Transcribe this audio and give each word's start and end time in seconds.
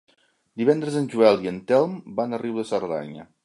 Divendres 0.61 0.97
en 1.01 1.05
Joel 1.11 1.39
i 1.45 1.51
en 1.53 1.59
Telm 1.73 1.95
van 2.21 2.33
a 2.33 2.41
Riu 2.47 2.59
de 2.63 2.69
Cerdanya. 2.75 3.33